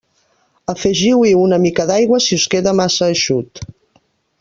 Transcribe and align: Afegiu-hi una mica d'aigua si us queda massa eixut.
Afegiu-hi 0.73 1.35
una 1.41 1.61
mica 1.67 1.87
d'aigua 1.93 2.23
si 2.29 2.41
us 2.41 2.49
queda 2.55 2.77
massa 2.83 3.15
eixut. 3.17 3.67